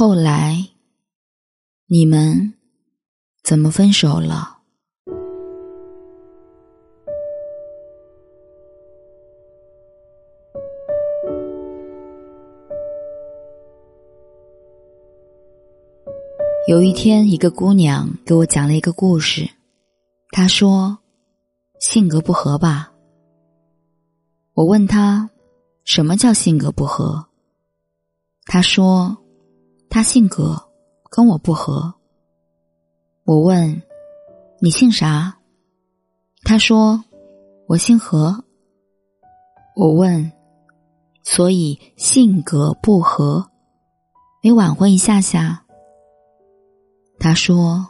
[0.00, 0.66] 后来，
[1.86, 2.54] 你们
[3.44, 4.56] 怎么分手了？
[16.66, 19.46] 有一天，一个姑娘给我讲了一个故事。
[20.30, 20.96] 她说
[21.78, 22.90] ：“性格不合吧？”
[24.56, 25.28] 我问她
[25.84, 27.26] ：“什么叫性格不合？”
[28.48, 29.14] 她说
[29.90, 30.56] ：“他性格
[31.10, 31.92] 跟我不合。”
[33.24, 33.82] 我问
[34.62, 35.36] ：“你姓啥？”
[36.42, 37.04] 他说
[37.68, 38.44] ：“我姓何。”
[39.76, 40.32] 我问
[41.22, 43.50] ：“所以性格不合，
[44.42, 45.64] 没挽回一下下？”
[47.20, 47.88] 他说：“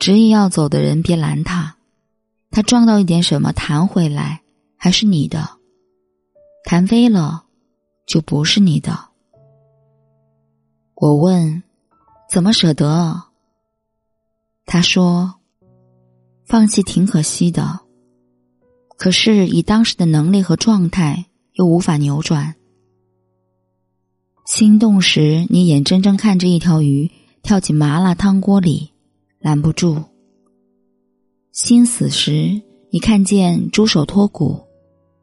[0.00, 1.76] 执意要走的人别拦他，
[2.50, 4.42] 他撞到一点什么弹回来
[4.76, 5.48] 还是你的，
[6.64, 7.44] 弹飞了
[8.06, 9.10] 就不是你的。”
[11.02, 11.64] 我问
[12.30, 13.24] ：“怎么舍得？”
[14.64, 15.34] 他说
[16.46, 17.80] ：“放弃挺可惜的，
[18.96, 22.54] 可是以当时的能力和状态又无法扭转。
[24.46, 27.10] 心动时，你眼睁睁看着一条鱼。”
[27.42, 28.92] 跳进麻辣汤锅里，
[29.40, 30.00] 拦不住。
[31.50, 34.60] 心死时，你看见猪手脱骨，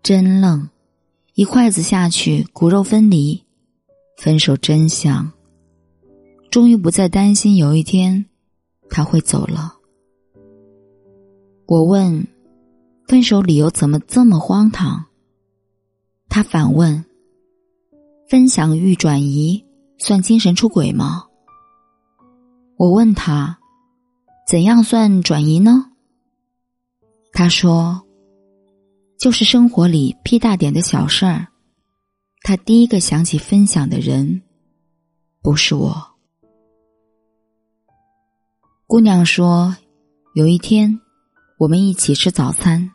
[0.03, 0.67] 真愣。
[1.35, 3.41] 一筷子下去，骨肉分离，
[4.17, 5.31] 分手真香。
[6.49, 8.25] 终于不再担心有一天
[8.89, 9.75] 他会走了。
[11.67, 12.27] 我问，
[13.07, 15.05] 分手理由怎么这么荒唐？
[16.27, 17.05] 他反问：
[18.27, 19.63] 分享欲转移
[19.99, 21.25] 算精神出轨吗？
[22.77, 23.59] 我问他
[24.47, 25.91] ：“怎样算转移呢？”
[27.31, 28.01] 他说
[29.19, 31.47] ：“就是生活里屁大点的小事儿，
[32.41, 34.41] 他第一个想起分享的人，
[35.43, 35.95] 不是我。”
[38.89, 39.77] 姑娘说
[40.33, 40.99] ：“有一天，
[41.59, 42.89] 我们一起吃早餐，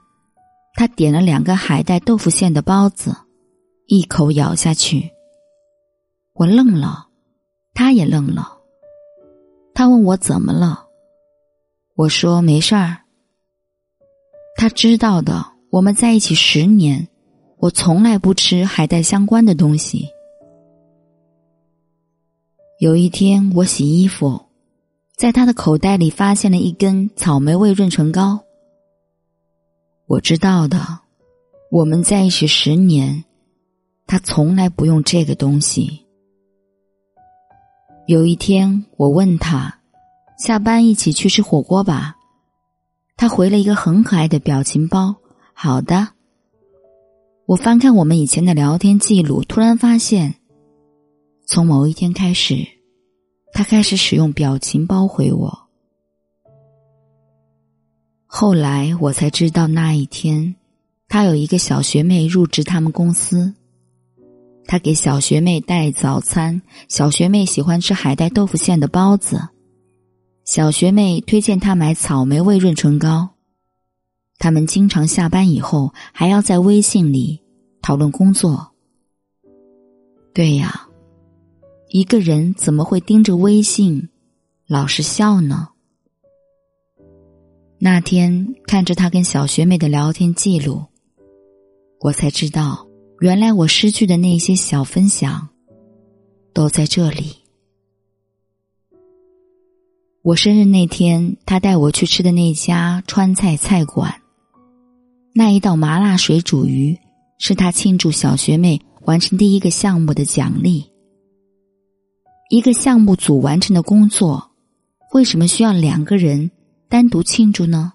[0.75, 3.15] 他点了两个海带豆腐馅的包子，
[3.87, 5.09] 一口咬下去，
[6.33, 7.07] 我愣了，
[7.75, 8.59] 他也愣了。”
[9.73, 10.85] 他问我怎么了，
[11.95, 12.97] 我说没事儿。
[14.57, 17.07] 他知道的，我们在一起十年，
[17.59, 20.09] 我从来不吃海带相关的东西。
[22.81, 24.44] 有一天我洗衣服，
[25.17, 28.41] 在他的口袋里发现了一根草莓味润唇膏。
[30.07, 30.81] 我知道的，
[31.71, 33.25] 我们在一起十年，
[34.07, 36.05] 他从来不用这个东西。
[38.07, 39.79] 有一天，我问他
[40.39, 42.17] ：“下班一起去吃火锅吧。”
[43.17, 45.15] 他回了一个很可爱的表情包。
[45.55, 46.09] 好的。
[47.47, 50.35] 我翻看我们以前的聊天记录，突然发现，
[51.47, 52.67] 从某一天开始，
[53.55, 55.57] 他开始使用表情包回我。
[58.27, 60.57] 后来我才知道，那一天，
[61.07, 63.55] 他有一个小学妹入职他们公司。
[64.67, 69.41] 他给小学妹带早餐，小学妹喜欢吃海带豆腐馅的包子，
[70.45, 73.29] 小学妹推荐他买草莓味润唇膏。
[74.39, 77.41] 他们经常下班以后还要在微信里
[77.81, 78.73] 讨论工作。
[80.33, 80.89] 对呀，
[81.97, 84.09] 一个人怎么会盯着微信
[84.67, 85.69] 老是笑呢？
[87.79, 90.87] 那天看着他跟小学妹的聊天记录，
[92.01, 92.85] 我才知道。
[93.21, 95.49] 原来我失去的那些小分享，
[96.53, 97.37] 都在这里。
[100.23, 104.13] 我生日那天，他带我去吃的那家川菜菜馆，
[105.33, 106.99] 那一道麻辣水煮鱼
[107.39, 110.85] 是他庆祝小学妹完成第一个项目的奖励。
[112.55, 114.53] 一个项目组完成的工作，
[115.13, 116.53] 为什么需要两个人
[116.89, 117.95] 单独庆祝呢？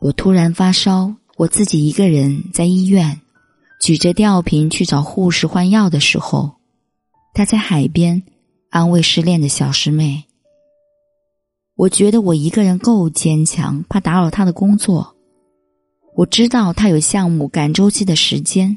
[0.00, 1.14] 我突然发烧。
[1.36, 3.20] 我自己一个人在医院，
[3.80, 6.56] 举着吊瓶去找护士换药的时候，
[7.34, 8.20] 他在海边
[8.70, 10.24] 安慰失恋的小师妹。
[11.76, 15.14] 我觉得我一个人够坚强，怕打扰他的工作。
[16.16, 18.76] 我知道他有项目赶周期的时间，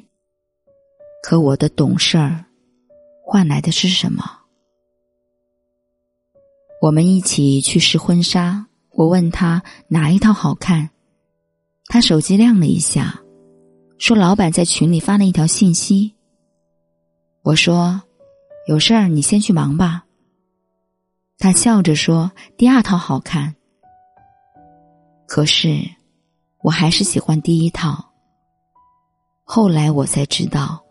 [1.24, 2.46] 可我的懂事儿
[3.32, 4.26] 换来的是什么？
[6.82, 10.90] 我们一起去试婚纱，我问他哪一套好看。
[11.86, 13.22] 他手机亮了一下，
[13.98, 16.14] 说：“老板在群里发了一条信息。”
[17.44, 18.02] 我说
[18.68, 20.04] ：“有事儿你先去忙吧。”
[21.40, 22.30] 他笑着说
[22.60, 23.56] ：“第二套好看。”
[25.26, 25.80] 可是，
[26.64, 28.12] 我还是喜欢第一套。
[29.46, 30.84] 后来我才知道，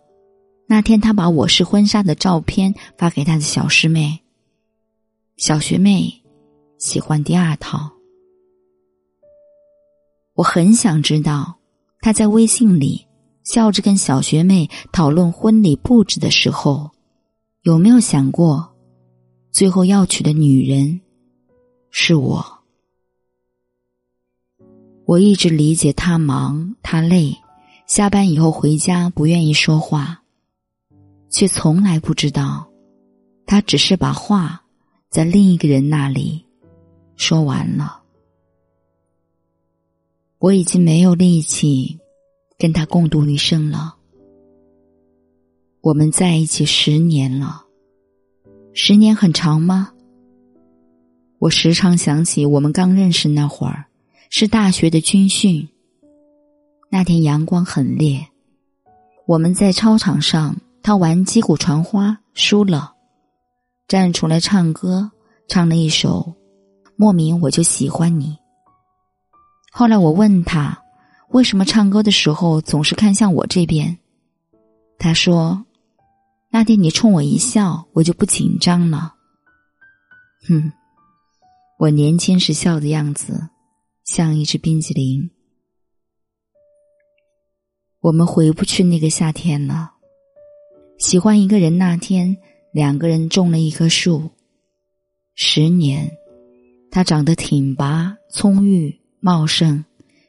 [0.72, 4.20] 那天他把我是婚纱的照片发给他的小师妹。
[5.36, 6.08] 小学妹
[6.78, 7.90] 喜欢第二套。
[10.34, 11.56] 我很想知道
[12.00, 13.04] 他在微信里
[13.42, 16.88] 笑着跟小学妹讨论婚礼布置的时候，
[17.62, 18.72] 有没有想过，
[19.50, 21.00] 最后要娶的女人
[21.90, 22.46] 是我。
[25.04, 27.36] 我一直理解他忙，他累，
[27.88, 30.19] 下班以后回家不愿意说话。
[31.30, 32.68] 却从来不知道，
[33.46, 34.62] 他只是把话
[35.08, 36.44] 在另一个人那里
[37.16, 38.02] 说完了。
[40.38, 41.98] 我已经没有力气
[42.58, 43.94] 跟他共度余生了。
[45.82, 47.64] 我们在一起十年了，
[48.74, 49.92] 十年很长吗？
[51.38, 53.86] 我时常想起我们刚认识那会儿，
[54.30, 55.68] 是大学的军训。
[56.90, 58.26] 那天阳光很烈，
[59.26, 60.56] 我们在操场上。
[60.82, 62.94] 他玩击鼓传花输了，
[63.86, 65.10] 站出来唱歌，
[65.46, 66.34] 唱了一首
[66.96, 68.26] 《莫名我就喜欢你》。
[69.72, 70.82] 后来我问他，
[71.28, 73.98] 为什么唱歌的时候总是看向我这边？
[74.98, 75.64] 他说
[76.50, 79.14] ：“那天你冲我一笑，我就不紧张了。”
[80.48, 80.72] 哼，
[81.78, 83.48] 我年轻时笑的样子，
[84.04, 85.30] 像一只冰激凌。
[88.00, 89.92] 我们回不去那个夏天了。
[91.00, 92.36] 喜欢一个人那天，
[92.72, 94.30] 两个人种了一棵树。
[95.34, 96.14] 十年，
[96.90, 99.82] 他长得挺拔、葱郁、茂盛，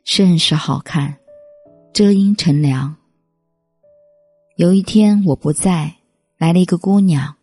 [0.06, 1.18] 甚是好看，
[1.92, 2.96] 遮阴乘凉。
[4.56, 5.94] 有一天我不在，
[6.38, 7.36] 来了一个姑娘，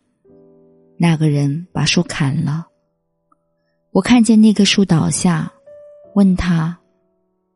[0.97, 2.65] 那个人把树砍了。
[3.91, 5.53] 我看见那棵树倒下，
[6.15, 6.75] 问他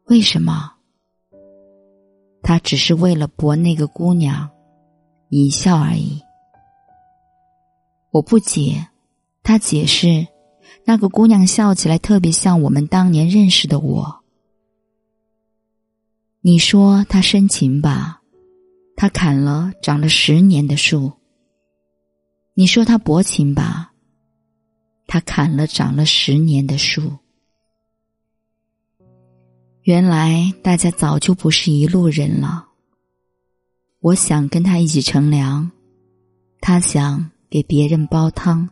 [0.05, 0.71] 为什么？
[2.43, 4.47] 他只是为了博那个姑娘。
[5.35, 6.21] 一笑而已。
[8.12, 8.88] 我不解，
[9.41, 10.27] 他解释，
[10.85, 14.24] 那个姑娘笑起来特别像我们当年认识的我。
[16.41, 18.21] 你说他深情吧？
[18.95, 21.12] 他砍了长了十年的树。
[22.53, 23.91] 你说他薄情吧？
[25.07, 27.12] 他砍了长了十年的树。
[29.81, 32.68] 原来大家早就不是一路人了。
[34.03, 35.71] 我想跟他一起乘凉，
[36.59, 38.69] 他想给别人煲汤。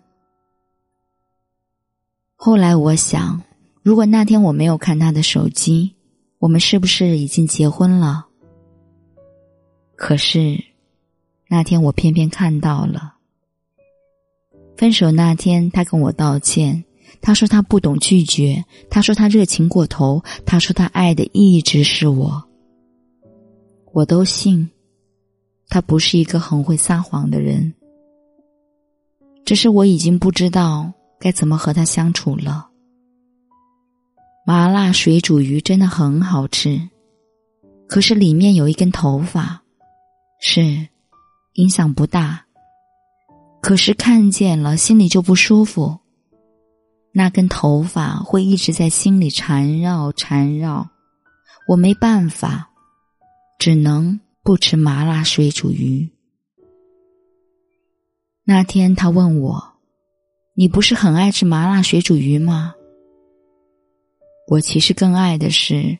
[2.35, 3.41] 后来我想，
[3.81, 5.95] 如果那天我没有看他的手机，
[6.37, 8.25] 我们是不是已经结婚了？
[9.95, 10.61] 可是
[11.47, 13.13] 那天我偏偏看到了。
[14.75, 16.83] 分手那天，他跟我道歉，
[17.21, 22.43] 他说他不懂拒绝，他说他热情过头，他说他爱的一直是我，
[23.93, 24.69] 我都信。
[25.71, 27.73] 他不是一个很会撒谎的人，
[29.45, 32.67] 只是我已经不知道该怎么和他相处了。
[34.45, 36.89] 麻辣水煮鱼真的很好吃，
[37.87, 39.61] 可是里面有一根头发，
[40.41, 40.89] 是
[41.53, 42.45] 影响不大，
[43.61, 45.97] 可是看见了心里就不舒服。
[47.13, 50.89] 那根头发会一直在心里缠绕缠绕，
[51.65, 52.69] 我没办法，
[53.57, 54.19] 只能。
[54.43, 56.09] 不吃麻辣水煮鱼。
[58.43, 59.73] 那天他问我
[60.55, 62.73] ：“你不是很爱吃麻辣水煮鱼吗？”
[64.49, 65.97] 我其实更爱的是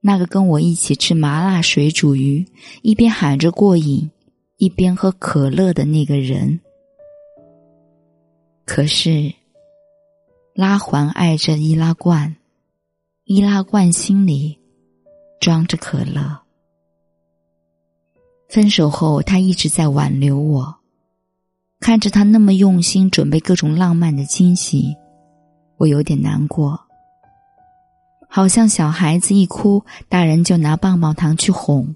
[0.00, 2.46] 那个跟我一起吃麻辣水煮鱼，
[2.82, 4.10] 一边喊着过瘾，
[4.58, 6.60] 一边喝可乐的那个人。
[8.64, 9.32] 可是，
[10.54, 12.36] 拉环爱着易拉罐，
[13.24, 14.56] 易拉罐心里
[15.40, 16.39] 装着可乐。
[18.50, 20.74] 分手后，他一直在挽留我。
[21.78, 24.94] 看着他那么用心准备各种浪漫的惊喜，
[25.76, 26.78] 我有点难过。
[28.28, 31.94] 好像小孩子一哭，大人就拿棒棒糖去哄。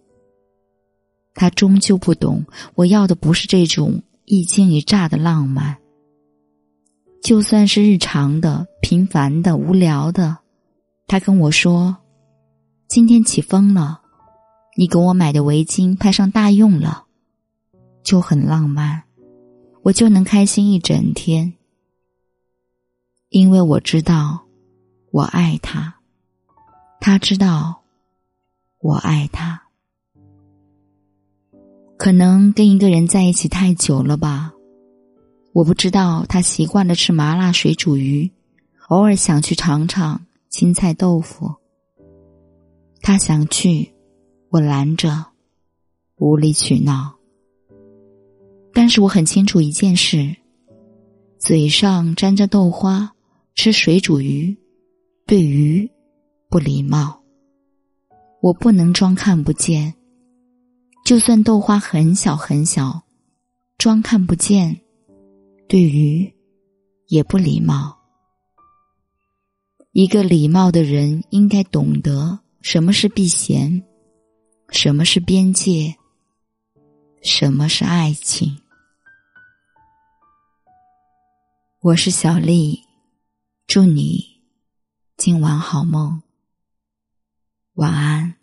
[1.35, 2.45] 他终究不懂，
[2.77, 5.77] 我要的不是这种一惊一乍的浪漫。
[7.21, 10.39] 就算是日常的、平凡的、无聊的，
[11.09, 11.97] 他跟我说
[12.87, 14.03] ：“今天起风了。”
[14.77, 17.05] 你给我买的围巾派上大用了，
[18.03, 19.05] 就很浪漫，
[19.83, 21.53] 我就能开心一整天。
[23.29, 24.47] 因为我知道，
[25.13, 25.95] 我爱他，
[27.01, 27.83] 他知道，
[28.81, 29.63] 我爱他。
[31.97, 34.53] 可能跟一个人在一起太久了吧，
[35.53, 38.29] 我不知道他习惯了吃麻辣水煮鱼，
[38.89, 41.55] 偶尔想去尝尝青菜豆腐。
[43.01, 43.94] 他想去。
[44.55, 45.27] 我拦着，
[46.19, 47.13] 无理取闹。
[48.73, 50.33] 但是我很清楚一件事：
[51.41, 53.13] 嘴上沾着豆花
[53.57, 54.57] 吃水煮鱼，
[55.27, 55.91] 对鱼
[56.49, 57.21] 不礼貌。
[58.41, 59.93] 我不能装看不见，
[61.05, 63.03] 就算豆花很小很小，
[63.77, 64.81] 装看不见，
[65.67, 66.33] 对鱼
[67.09, 67.99] 也不礼貌。
[69.91, 73.85] 一个礼貌的人应该懂得什么是避嫌，
[74.75, 75.97] 什么是边界，
[77.23, 78.61] 什么是爱情。
[81.79, 82.83] 我是小丽，
[83.69, 84.43] 祝你
[85.17, 86.21] 今晚好梦。
[87.75, 88.35] 晚安。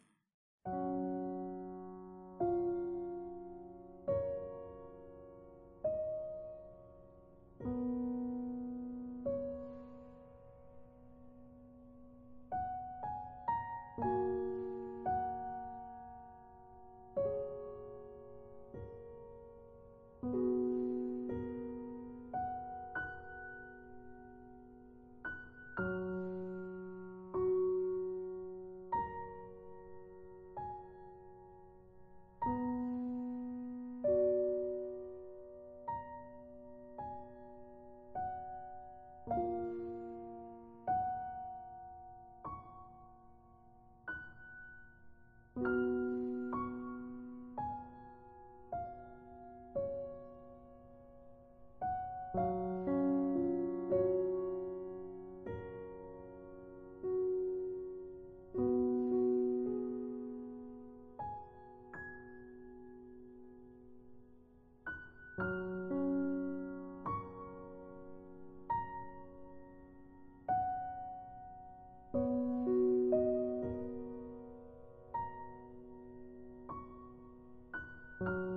[78.21, 78.50] you